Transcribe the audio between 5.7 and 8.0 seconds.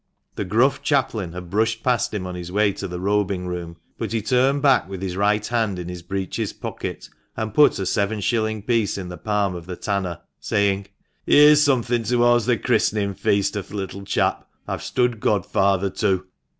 in his breeches pocket, and put a